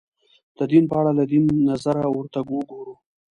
[0.57, 2.93] د دین په اړه له دین نظره ورته وګورو